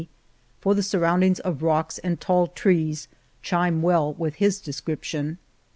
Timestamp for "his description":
4.37-5.37